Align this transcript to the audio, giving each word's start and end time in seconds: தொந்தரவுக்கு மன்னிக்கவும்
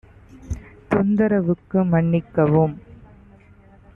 தொந்தரவுக்கு 0.89 1.79
மன்னிக்கவும் 1.83 2.75